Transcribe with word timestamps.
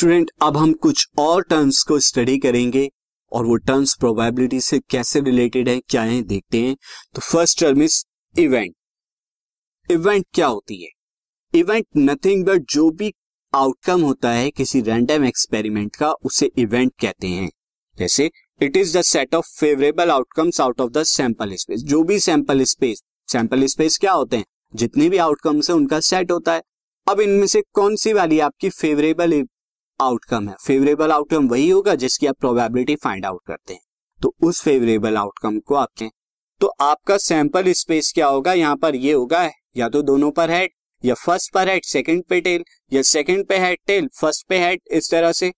Student 0.00 0.30
अब 0.42 0.56
हम 0.56 0.72
कुछ 0.72 1.06
और 1.18 1.42
टर्म्स 1.42 1.82
को 1.82 1.98
स्टडी 1.98 2.38
करेंगे 2.38 2.90
और 3.32 3.46
वो 3.46 3.56
टर्म्स 3.56 3.94
प्रोबेबिलिटी 3.94 4.60
से 4.60 4.78
कैसे 4.90 5.20
रिलेटेड 5.20 5.68
है, 5.68 5.80
क्या 5.80 6.02
है, 6.02 6.22
देखते 6.22 6.60
हैं। 6.60 6.76
तो 7.14 7.20
first 7.20 7.60
term 7.60 7.82
is 7.82 8.04
event 8.38 8.74
event 9.90 10.26
क्या 10.34 10.46
होती 10.46 10.82
है? 10.82 10.88
इवेंट 11.54 11.86
नथिंग 11.96 12.44
बट 12.44 12.62
जो 12.70 12.90
भी 12.90 13.12
आउटकम 13.54 14.00
होता 14.00 14.30
है 14.30 14.50
किसी 14.50 14.80
रैंडम 14.80 15.24
एक्सपेरिमेंट 15.24 15.96
का, 15.96 16.12
उसे 16.12 16.50
इवेंट 16.58 16.92
कहते 17.00 17.28
हैं। 17.28 17.50
जैसे 17.98 18.30
it 18.62 18.76
is 18.76 18.98
the 18.98 19.02
set 19.02 19.34
of 19.34 19.52
favourable 19.58 20.10
outcomes 20.10 20.60
out 20.60 20.80
of 20.80 20.90
the 20.90 21.02
sample 21.02 21.54
space 21.54 21.80
जो 21.80 22.02
भी 22.02 22.20
सैंपल 22.20 22.64
स्पेस 22.64 23.02
सैंपल 23.28 23.66
स्पेस 23.66 23.98
क्या 23.98 24.12
होते 24.12 24.36
हैं? 24.36 24.44
जितने 24.74 25.08
भी 25.08 25.16
आउटकम्स 25.18 25.70
है, 25.70 25.76
उनका 25.76 26.00
सेट 26.00 26.32
होता 26.32 26.54
है। 26.54 26.62
अब 27.06 27.20
इनमें 27.20 27.46
से 27.46 27.62
कौन 27.72 27.96
सी 27.96 28.12
वाली 28.12 28.38
आपकी 28.40 28.70
फेवरेबल 28.70 29.42
आउटकम 30.00 30.48
है। 30.48 30.54
फेवरेबल 30.58 31.12
आउटकम 31.12 31.48
वही 31.48 31.68
होगा 31.68 31.94
जिसकी 31.96 32.26
आप 32.26 32.36
प्रोबेबिलिटी 32.40 32.96
फाइंड 32.96 33.26
आउट 33.26 33.40
करते 33.46 33.74
हैं। 33.74 33.80
तो 34.20 34.34
उस 34.42 34.62
फेवरेबल 34.62 35.16
आउटकम 35.16 35.58
को 35.60 35.74
आप 35.76 35.88
कहें 35.98 36.10
तो 36.60 36.66
आपका 36.82 37.16
सैंपल 37.18 37.72
स्पेस 37.74 38.12
क्या 38.14 38.26
होगा? 38.26 38.52
यहाँ 38.54 38.76
पर 38.76 38.96
ये 38.96 39.12
होगा, 39.12 39.48
या 39.76 39.88
तो 39.88 40.02
दोनों 40.02 40.30
पर 40.30 40.50
हेड 40.50 40.70
या 41.04 41.14
फ़र्स्ट 41.16 41.52
पर 41.52 41.68
हेड 41.68 41.84
सेकंड 41.84 42.24
पे 42.24 42.40
टेल 42.40 42.64
या 42.92 43.02
सेकंड 43.04 43.46
पे 43.46 43.58
हेड 43.58 43.78
टेल 43.86 44.08
फ़र्स्ट 44.14 44.46
पे 44.48 44.58
हेड 44.58 44.80
इस 44.90 45.10
तरह 45.10 45.32
से। 45.32 45.52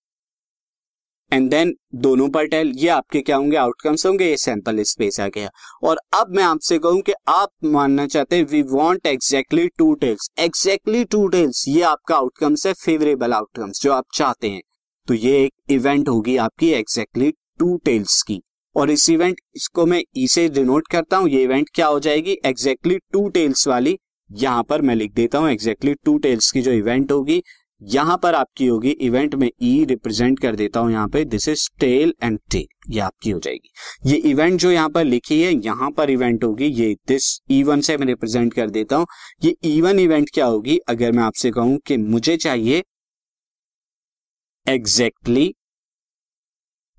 एंड 1.33 1.49
देन 1.51 1.73
दोनों 1.97 2.29
पर 2.29 2.47
टेल 2.47 2.73
ये 2.77 2.89
आपके 2.89 3.21
क्या 3.21 3.37
होंगे? 3.37 3.57
आउटकम्स 3.57 4.05
होंगे, 4.07 4.25
ये 4.25 4.37
सैंपल 4.37 4.83
स्पेस 4.83 5.19
आ 5.21 5.29
गया। 5.29 5.51
और 5.83 6.01
अब 6.15 6.35
मैं 6.37 6.43
आपसे 6.45 6.79
कहूँ 6.79 7.01
कि 7.03 7.13
आप 7.29 7.51
मानना 7.67 8.07
चाहते 8.07 8.37
हैं 8.37 8.45
we 8.47 8.63
want 8.69 9.07
exactly 9.07 9.67
two 9.79 9.93
tails 9.95 10.29
exactly 10.39 11.05
two 11.07 11.27
tails 11.29 11.65
ये 11.69 11.83
आपका 11.85 12.17
आउटकम्स 12.17 12.67
है 12.67 12.73
फेवरेबल 12.75 13.33
आउटकम्स 13.33 13.83
जो 13.83 13.93
आप 13.93 14.05
चाहते 14.15 14.49
हैं। 14.49 14.63
तो 15.09 15.15
ये 15.15 15.43
एक 15.45 15.73
इवेंट 15.73 16.09
होगी 16.09 16.37
आपकी 16.39 16.71
एग्जैक्टली 16.73 17.31
टू 17.59 17.77
टेल्स 17.85 18.23
की। 18.23 18.41
और 18.77 18.91
इस 18.91 19.09
इवेंट 19.11 19.41
इसको 19.57 19.87
मैं 19.87 20.03
ई 20.19 20.27
से 20.27 20.49
डिनोट 20.51 20.89
करता 20.89 21.17
हूँ, 21.17 21.29
ये 21.29 21.43
इवेंट 21.43 21.69
क्या 21.75 21.87
हो 21.87 21.99
जाएगी? 22.01 22.37
एग्जैक्टली 22.45 22.99
टू 23.13 23.29
टेल्स 23.31 23.67
वाली, 23.69 23.99
यहाँ 24.31 24.63
पर 24.63 24.83
मैं 24.83 24.95
लिख 24.95 25.13
देता 25.15 25.39
हूँ 25.39 25.51
एग्जैक्टली 25.51 25.95
टू 26.05 26.17
टेल्स 26.19 26.51
की 26.51 26.63
जो 26.63 26.73
इवेंट 26.73 27.13
होगी 27.13 27.43
यहाँ 27.85 28.17
पर 28.23 28.35
आपकी 28.35 28.67
होगी 28.67 28.91
इवेंट 29.01 29.35
में 29.35 29.51
ई 29.63 29.85
रिप्रेजेंट 29.85 30.39
कर 30.39 30.57
देता 30.57 30.81
हूँ 30.81 30.93
यहाँ 30.93 31.09
पे 31.09 31.25
this 31.25 31.49
is 31.49 31.69
tail 31.81 32.13
and 32.23 32.39
tail 32.51 32.67
ये 32.91 33.01
आपकी 33.01 33.31
हो 33.31 33.39
जाएगी। 33.39 34.11
ये 34.11 34.17
इवेंट 34.31 34.59
जो 34.61 34.71
यहाँ 34.71 34.89
पर 34.91 35.05
लिखी 35.05 35.41
है, 35.43 35.53
यहाँ 35.57 35.91
पर 35.91 36.11
इवेंट 36.11 36.45
होगी, 36.45 36.67
ये 36.67 36.95
दिस 37.09 37.39
ईवन 37.51 37.81
से 37.81 37.97
मैं 37.97 38.07
रिप्रेजेंट 38.07 38.55
कर 38.55 38.71
देता 38.71 38.97
हूँ। 38.97 39.07
ये 39.45 39.55
इवन 39.67 39.99
इवेंट 39.99 40.31
क्या 40.35 40.47
होगी, 40.47 40.79
अगर 40.89 41.13
मैं 41.13 41.23
आपसे 41.23 41.51
कहूँ 41.51 41.79
कि 41.87 41.97
मुझे 41.99 42.37
चाहिए 42.37 42.83
एग्जैक्टली 44.67 45.53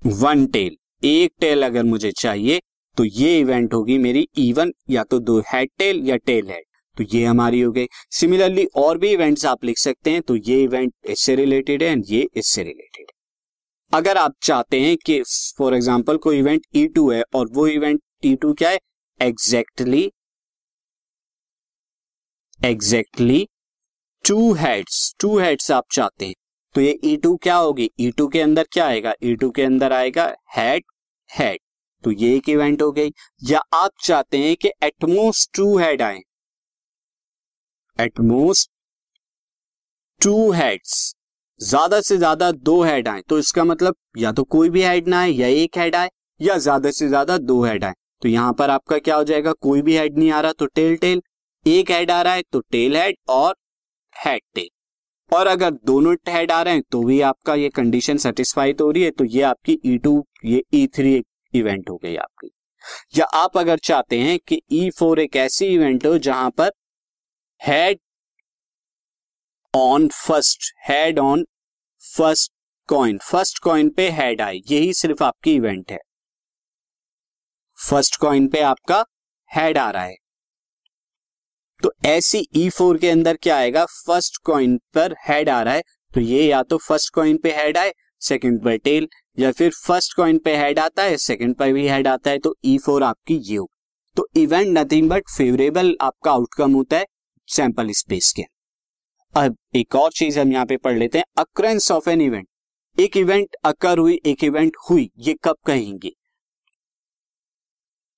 वन 0.02 0.46
टेल 0.46 0.76
एक 1.02 1.32
टेल 1.40 1.62
अगर 1.62 1.82
मुझे 1.84 2.10
चाहिए 2.12 2.60
तो 2.96 3.04
ये 3.04 3.38
इवेंट 3.40 3.74
होगी 3.74 3.96
मेरी 3.98 4.26
इवन 4.38 4.72
या 4.90 5.02
तो 5.04 5.18
दो 5.20 5.38
हेड 5.48 5.68
टेल 5.78 6.00
या 6.04 6.16
टेल 6.18 6.48
हेड 6.48 6.64
तो 6.96 7.04
ये 7.12 7.24
हमारी 7.24 7.60
हो 7.60 7.70
गई। 7.72 7.86
सिमिलरली 8.12 8.64
और 8.76 8.98
भी 8.98 9.10
इवेंट्स 9.12 9.44
आप 9.46 9.64
लिख 9.64 9.78
सकते 9.78 10.10
हैं 10.10 10.22
तो 10.22 10.36
ये 10.38 10.62
इवेंट 10.62 10.92
इससे 11.06 11.34
रिलेटेड 11.36 11.82
है 11.82 11.88
एंड 11.88 12.04
ये 12.08 12.28
इससे 12.36 12.62
रिलेटेड 12.62 13.00
है। 13.00 13.12
अगर 13.92 14.16
आप 14.18 14.34
चाहते 14.42 14.80
हैं 14.80 14.96
कि 14.96 15.22
फॉर 15.58 15.74
एग्ज़ाम्पल 15.74 16.16
कोई 16.18 16.38
इवेंट 16.38 16.66
ई 16.76 16.86
टू 16.88 17.10
है 17.10 17.22
और 17.34 17.48
वो 17.52 17.66
इवेंट 17.68 18.00
ई 18.24 18.34
टू 18.36 18.52
क्या 18.54 18.70
है? 18.70 18.78
Exactly 19.20 20.10
exactly 22.60 23.46
two 24.24 24.52
heads 24.54 25.14
two 25.20 25.38
heads 25.38 25.70
आप 25.70 25.84
चाहते 25.92 26.26
हैं। 26.26 26.34
तो 26.74 26.80
ये 26.80 26.98
ई 27.04 27.16
e 27.16 27.22
टू 27.22 27.34
क्या 27.36 27.56
होगी? 27.56 27.88
ई 28.00 28.08
e 28.08 28.16
टू 28.16 28.26
के 28.28 28.40
अंदर 28.40 28.66
क्या 28.72 28.86
आएगा? 28.86 29.12
ई 29.24 29.34
e 29.34 29.38
टू 29.40 29.50
के 29.50 29.62
अंदर 29.62 29.92
आएगा 29.92 30.24
हेड 30.56 30.84
हेड 31.30 31.58
तो 32.04 32.10
ये 32.12 32.34
एक 32.36 32.48
इवेंट 32.48 32.82
हो 32.82 32.90
गई। 32.92 33.10
या 33.42 33.58
आप 33.74 33.90
चाहते 34.04 34.38
हैं 34.38 34.56
कि 34.56 34.70
एटमोस्ट 34.82 35.50
टू 35.56 35.76
हेड 35.78 36.02
आए। 36.02 36.18
एटमोस्ट 37.98 38.70
टू 40.20 40.50
हेड्स 40.52 41.14
ज़्यादा 41.60 42.00
से 42.00 42.16
ज़्यादा 42.16 42.50
दो 42.52 42.82
हेड 42.82 43.08
आए। 43.08 43.20
तो 43.28 43.38
इसका 43.38 43.64
मतलब 43.64 43.96
या 44.18 44.32
तो 44.32 44.44
कोई 44.44 44.70
भी 44.70 44.82
हेड 44.82 45.08
ना 45.08 45.20
आए, 45.20 45.30
या 45.30 45.46
एक 45.48 45.78
हेड 45.78 45.96
आए, 45.96 46.10
या 46.40 46.56
ज़्यादा 46.58 46.90
से 46.90 47.08
ज़्यादा 47.08 47.36
दो 47.40 47.62
हेड 47.64 47.84
आए। 47.84 47.94
तो 48.22 48.28
यहाँ 48.28 48.52
पर 48.52 48.70
आपका 48.70 48.98
क्या 48.98 49.16
हो 49.16 49.24
जाएगा? 49.24 49.52
कोई 49.52 49.82
भी 49.82 49.96
हेड 49.96 50.18
नहीं 50.18 50.30
आ 50.30 50.40
रहा 50.40 50.52
तो 50.52 50.66
टेल 50.66 50.96
टेल 50.96 51.22
एक 51.66 51.90
हेड 51.90 52.10
आ 52.10 52.20
रहा 52.22 52.34
है 52.34 52.42
तो 52.52 52.60
टेल 52.62 52.96
हेड 52.96 53.16
और 53.28 53.54
हेड 54.16 54.40
टेल 54.54 54.68
और 55.32 55.46
अगर 55.46 55.70
दोनों 55.86 56.14
हेड 56.28 56.50
आ 56.52 56.60
रहे 56.62 56.74
हैं 56.74 56.82
तो 56.90 57.02
भी 57.02 57.20
आपका 57.22 57.54
ये 57.54 57.68
कंडीशन 57.68 58.16
सेटिस्फाई 58.18 58.72
तो 58.72 58.84
हो 58.84 58.90
रही 58.90 59.02
है 59.02 59.10
तो 59.10 59.24
ये 59.26 59.42
आपकी 59.44 59.78
ई 59.86 59.96
e 59.96 60.02
टू 60.02 60.24
ये 60.44 60.62
ई 60.74 60.86
थ्री 60.96 61.14
एक 61.14 61.26
इवेंट 61.54 61.90
हो 61.90 61.96
गई 61.96 62.16
आपकी। 62.16 62.50
या 63.16 63.24
आप 63.36 63.58
अगर 63.58 63.78
चाहते 63.84 64.18
हैं 64.20 64.38
कि 64.48 64.60
ई 64.72 64.88
e 64.88 64.90
फोर 64.98 65.20
एक 65.20 65.36
ऐसी 65.36 65.66
इवेंट 65.66 66.06
हो 66.06 66.18
जहाँ 66.20 66.50
पर 66.50 66.70
head 67.66 67.98
on 69.74 70.08
first 70.08 70.72
head 70.88 71.18
on 71.18 71.44
first 72.02 72.52
coin 72.88 73.18
first 73.18 73.58
coin 73.58 73.88
पे 73.90 74.08
हेड 74.10 74.40
आए। 74.40 74.56
यही 74.70 74.92
सिर्फ़ 74.94 75.22
आपकी 75.24 75.54
इवेंट 75.54 75.92
है। 75.92 75.98
फ़र्स्ट 77.78 78.16
कॉइन 78.16 78.48
पे 78.48 78.60
आपका 78.60 79.04
हेड 79.50 79.78
आ 79.78 79.90
रहा 79.90 80.02
है। 80.02 80.16
तो 81.82 81.92
ऐसी 82.04 82.46
ई 82.56 82.66
e 82.68 82.72
फोर 82.72 82.98
के 82.98 83.10
अंदर 83.10 83.36
क्या 83.36 83.56
आएगा? 83.56 83.84
फ़र्स्ट 83.84 84.36
कॉइन 84.44 84.76
पर 84.94 85.14
हेड 85.28 85.48
आ 85.48 85.62
रहा 85.62 85.74
है। 85.74 85.82
तो 86.14 86.20
ये 86.20 86.46
या 86.46 86.62
तो 86.62 86.78
फ़र्स्ट 86.78 87.12
कॉइन 87.14 87.36
पे 87.36 87.56
हेड 87.56 87.78
आए 87.78 87.92
सेकंड 88.20 88.62
पर 88.64 88.76
टेल 88.76 89.08
या 89.38 89.52
फिर 89.52 89.70
फ़र्स्ट 89.86 90.16
कॉइन 90.16 90.38
पे 90.38 90.56
हेड 90.56 90.78
आता 90.78 91.02
है 91.02 91.16
सेकंड 91.16 91.54
पर 91.54 91.72
भी 91.72 91.88
हेड 91.88 92.08
आता 92.08 92.30
है 92.30 92.38
तो 92.38 92.54
ई 92.64 92.76
e 92.76 92.80
फोर 92.82 93.02
आपकी 93.02 93.40
ये 93.42 93.56
हो। 93.56 93.68
तो 94.16 94.28
इवेंट 94.36 94.78
नथिंग 94.78 95.10
बट 95.10 95.30
फेवरेबल 95.36 95.96
आपका 96.00 96.32
आउटकम 96.32 96.72
होता 96.72 96.96
है। 96.96 97.06
सैंपल 97.48 97.90
स्पेस 97.92 98.32
के। 98.36 98.42
अब 99.34 99.56
एक 99.76 99.94
और 99.96 100.10
चीज़ 100.12 100.38
हम 100.40 100.52
यहाँ 100.52 100.66
पे 100.66 100.76
पढ़ 100.76 100.98
लेते 100.98 101.18
हैं 101.18 101.24
अक्रेंस 101.38 101.90
ऑफ़ 101.92 102.10
एन 102.10 102.20
इवेंट 102.20 102.46
एक 102.98 103.16
इवेंट 103.16 103.56
अकर 103.64 103.98
हुई, 103.98 104.18
एक 104.26 104.44
इवेंट 104.44 104.76
हुई, 104.90 105.10
ये 105.18 105.34
कब 105.44 105.56
कहेंगे? 105.66 106.10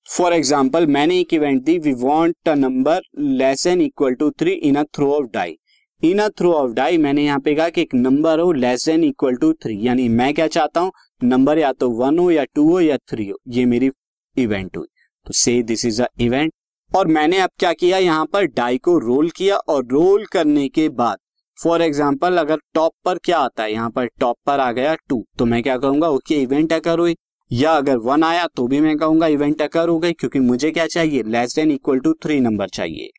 फॉर 0.07 0.33
एग्ज़ाम्पल 0.33 0.85
मैंने 0.87 1.19
एक 1.19 1.33
event 1.33 1.63
the 1.63 1.77
we 1.79 1.93
want 1.93 2.49
a 2.49 2.53
number 2.55 3.01
less 3.19 3.65
than 3.67 3.81
equal 3.81 4.13
to 4.15 4.29
three 4.31 4.51
in 4.51 4.75
a 4.75 4.83
throw 4.95 5.11
of 5.13 5.25
die 5.33 5.57
in 6.03 6.19
a 6.19 6.27
throw 6.29 6.53
of 6.53 6.71
die 6.71 6.97
मैंने 6.97 7.23
यहाँ 7.25 7.39
पे 7.39 7.55
कहा 7.55 7.69
कि 7.69 7.81
एक 7.81 7.93
नंबर 7.95 8.39
हो 8.39 8.51
less 8.51 8.87
than 8.87 9.03
equal 9.03 9.35
to 9.35 9.51
three 9.53 9.77
यानी 9.87 10.07
मैं 10.09 10.33
क्या 10.33 10.47
चाहता 10.47 10.79
हूँ? 10.79 10.91
नंबर 11.21 11.57
या 11.57 11.71
तो 11.73 11.89
वन 11.91 12.19
हो, 12.19 12.29
या 12.31 12.43
टू 12.45 12.69
हो, 12.71 12.79
या 12.81 12.97
थ्री 12.97 13.27
हो। 13.29 13.37
ये 13.47 13.65
मेरी 13.65 13.89
इवेंट 14.37 14.77
हुई। 14.77 14.87
तो 15.25 15.33
से 15.33 15.61
दिस 15.63 15.85
इज़ 15.85 16.01
अ 16.03 16.07
इवेंट 16.19 16.53
और 16.91 17.07
मैंने 17.09 17.39
अब 17.39 17.49
क्या 17.59 17.71
किया? 17.73 17.97
यहाँ 17.97 18.25
पर 18.25 18.45
डाई 18.47 18.77
को 18.79 18.97
रोल 18.99 19.29
किया 19.29 19.57
और 19.57 19.85
रोल 19.85 20.25
करने 20.25 20.67
के 20.69 20.87
बाद 20.91 21.17
फॉर 21.57 21.81
एग्ज़ाम्पल 21.81 22.37
अगर 22.37 22.57
टॉप 22.73 22.91
पर 23.05 23.17
क्या 23.17 23.37
आता 23.39 23.63
है? 23.63 23.71
यहाँ 23.71 23.89
पर 23.89 24.07
टॉप 24.19 24.35
पर 24.45 24.59
आ 24.59 24.71
गया 24.71 24.95
टू 25.09 25.23
तो 25.37 25.45
मैं 25.45 25.61
क्या 25.63 25.77
कहूँगा 25.77 26.09
ओके 26.09 26.41
इवेंट 26.41 26.73
अकर 26.73 26.99
हुई। 26.99 27.15
या 27.51 27.71
अगर 27.73 27.97
वन 27.99 28.23
आया 28.23 28.45
तो 28.55 28.65
भी 28.67 28.79
मैं 28.81 28.95
कहूँगा 28.97 29.27
इवेंट 29.27 29.61
अकर 29.61 29.89
हो 29.89 29.97
गई, 29.99 30.13
क्योंकि 30.13 30.39
मुझे 30.39 30.71
क्या 30.71 30.85
चाहिए? 30.87 31.21
Less 31.25 31.55
than 31.55 31.71
equal 31.71 31.99
to 31.99 32.13
three 32.15 32.39
number 32.39 32.67
चाहिए। 32.69 33.09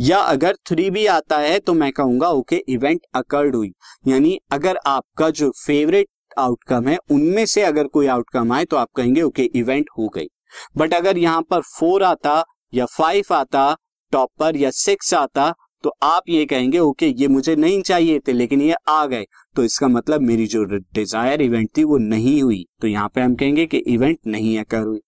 या 0.00 0.18
अगर 0.18 0.56
थ्री 0.68 0.88
भी 0.90 1.06
आता 1.08 1.38
है 1.38 1.58
तो 1.60 1.74
मैं 1.74 1.90
कहूँगा 1.92 2.28
ओके 2.30 2.56
इवेंट 2.68 3.00
अकर्ड 3.14 3.56
हुई। 3.56 3.72
यानी 4.08 4.38
अगर 4.52 4.78
आपका 4.86 5.30
जो 5.30 5.50
फेवरेट 5.56 6.08
आउटकम 6.38 6.88
है, 6.88 6.98
उनमें 7.10 7.44
से 7.46 7.62
अगर 7.62 7.86
कोई 7.86 8.06
आउटकम 8.08 8.52
आए 8.52 8.64
तो 8.64 8.76
आप 8.76 8.88
कहेंगे 8.96 9.22
ओके 9.22 9.50
इवेंट 9.54 9.90
हो 9.98 10.08
गई। 10.08 10.26
बट 10.76 10.94
अगर 10.94 11.18
यहाँ 11.18 11.42
पर 11.42 11.60
फोर 11.70 12.02
आता 12.04 12.42
या 12.72 12.86
फाइव 12.88 13.34
आता 13.34 13.74
टॉप 14.12 14.30
पर, 14.38 14.56
या 14.56 14.70
सिक्स 14.72 15.14
आता 15.14 15.52
तो 15.84 15.90
आप 16.02 16.22
ये 16.28 16.44
कहेंगे, 16.46 16.78
ओके, 16.78 17.06
ये 17.08 17.26
मुझे 17.28 17.54
नहीं 17.56 17.82
चाहिए 17.82 18.18
थे, 18.18 18.32
लेकिन 18.32 18.62
ये 18.62 18.74
आ 18.88 19.04
गए। 19.06 19.24
तो 19.56 19.64
इसका 19.64 19.88
मतलब 19.88 20.20
मेरी 20.20 20.46
जो 20.46 20.64
डिज़ायर 20.64 21.42
इवेंट 21.42 21.68
थी, 21.76 21.84
वो 21.84 21.98
नहीं 21.98 22.40
हुई। 22.42 22.64
तो 22.80 22.86
यहाँ 22.86 23.08
पे 23.14 23.20
हम 23.20 23.34
कहेंगे 23.34 23.66
कि 23.66 23.78
इवेंट 23.88 24.18
नहीं 24.26 24.58
अकर 24.58 24.82
हुई। 24.82 25.00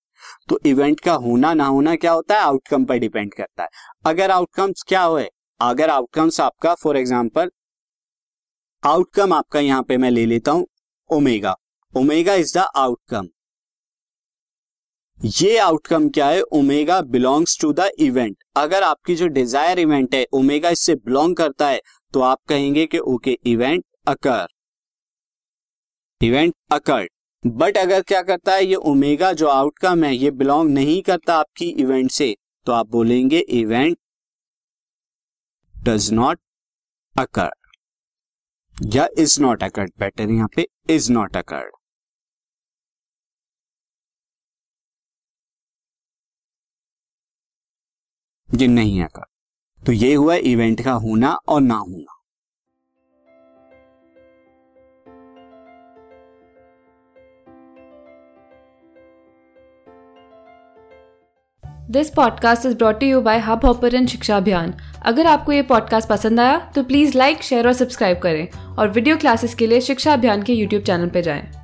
तो 0.49 0.59
इवेंट 0.67 1.01
का 1.01 1.13
होना, 1.15 1.53
ना 1.55 1.67
होना 1.67 1.95
क्या 1.97 2.13
होता 2.13 2.35
है? 2.35 2.41
आउटकम 2.41 2.85
पर 2.85 2.99
डिपेंड 2.99 3.33
करता 3.35 3.63
है। 3.63 3.69
अगर 4.07 4.31
आउटकम्स 4.31 4.85
क्या 4.89 5.03
हुए? 5.03 5.29
अगर 5.61 5.91
आउटकम्स 5.91 6.41
आपका 6.41 6.75
फॉर 6.75 6.97
एग्ज़ाम्पल 6.97 7.51
आउटकम 8.83 9.33
आपका 9.33 9.61
यहाँ 9.61 9.83
पे 9.83 9.97
मैं 9.97 10.11
ले 10.11 10.25
लेता 10.27 10.53
हूँ 10.53 10.67
omega 11.11 11.55
omega 11.95 12.35
is 12.35 12.57
the 12.59 12.65
outcome 12.77 13.29
ये 15.21 15.57
आउटकम 15.59 16.09
क्या 16.09 16.29
है? 16.29 16.41
Omega 16.43 17.01
belongs 17.05 17.59
to 17.61 17.73
the 17.73 17.89
event 18.01 18.37
अगर 18.57 18.83
आपकी 18.83 19.15
जो 19.17 19.27
डिज़ायर 19.29 19.79
इवेंट 19.79 20.15
है 20.15 20.25
ओमेगा 20.35 20.71
इससे 20.71 20.95
बिलोंग 20.97 21.35
करता 21.37 21.69
है 21.69 21.81
तो 22.15 22.21
आप 22.21 22.39
कहेंगे 22.49 22.87
कि 22.87 22.99
okay 22.99 23.37
event 23.47 23.85
occur 24.09 24.47
event 26.21 26.55
occurred 26.73 27.09
but 27.45 27.77
अगर 27.79 28.03
क्या 28.03 28.23
करता 28.23 28.55
है? 28.55 28.65
ये 28.65 28.75
ओमेगा 28.75 29.33
जो 29.33 29.49
आउटकम 29.49 30.05
है, 30.05 30.15
ये 30.15 30.31
बिलोंग 30.31 30.71
नहीं 30.71 31.01
करता 31.03 31.35
आपकी 31.37 31.69
इवेंट 31.83 32.11
से 32.11 32.35
तो 32.67 32.73
आप 32.73 32.89
बोलेंगे 32.91 33.39
इवेंट 33.39 33.99
डज 35.75 36.11
नॉट 36.13 36.39
अकर 37.17 37.51
या 38.77 39.09
इज़ 39.19 39.41
नॉट 39.43 39.63
अकर्ड 39.63 39.93
बेटर 39.99 40.31
यहाँ 40.31 40.49
पे 40.57 40.67
इज़ 40.91 41.13
नॉट 41.13 41.37
अकर्ड 41.37 41.80
ये 48.55 48.67
नहीं 48.67 49.03
अकर्ड 49.03 49.87
तो 49.87 49.93
ये 49.93 50.15
हुआ 50.15 50.35
इवेंट 50.35 50.85
का 50.85 50.93
होना 50.93 51.39
और 51.49 51.61
ना 51.61 51.75
होना। 51.75 52.17
This 61.91 62.11
podcast 62.11 62.67
is 62.67 62.77
brought 62.77 63.03
you 63.03 63.21
by 63.21 63.39
Hub 63.39 63.65
Hopper 63.65 64.07
शिक्षा 64.07 64.37
अभियान 64.37 64.75
अगर 65.03 65.27
आपको 65.27 65.53
ये 65.53 65.63
पॉडकास्ट 65.63 66.09
पसंद 66.09 66.41
आया 66.41 66.59
तो 66.59 66.83
प्लीज़ 66.83 67.19
लाइक 67.19 67.43
शेयर 67.43 67.67
और 67.67 67.73
सब्सक्राइब 67.73 68.19
करें 68.19 68.49
और 68.77 68.89
वीडियो 68.89 69.17
क्लासेस 69.17 69.55
के 69.55 69.67
लिए 69.67 69.81
शिक्षा 69.81 70.13
अभियान 70.13 70.43
के 70.43 70.53
यूट्यूब 70.53 70.83
चैनल 70.83 71.09
पर 71.09 71.21
जाएँ। 71.21 71.60